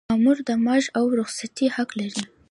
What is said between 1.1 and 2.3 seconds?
رخصتۍ حق لري.